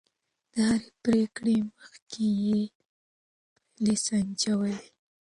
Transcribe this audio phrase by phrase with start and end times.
[0.53, 2.59] د هرې پرېکړې مخکې يې
[3.71, 4.77] پايلې سنجولې.